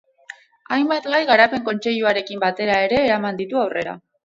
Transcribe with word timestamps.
Hainbat 0.77 1.09
gai 1.15 1.19
Garapen 1.31 1.67
Kontseiluarekin 1.69 2.43
batera 2.47 2.81
ere 2.89 3.01
eramaten 3.05 3.41
ditu 3.45 3.65
aurrera. 3.67 3.99